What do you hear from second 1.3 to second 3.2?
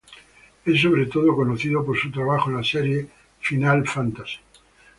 conocido por su trabajo en la serie